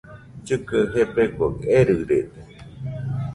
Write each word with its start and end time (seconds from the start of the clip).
Llɨkɨaɨ 0.45 0.83
gebegoɨ 0.91 1.47
erɨrede. 1.77 2.19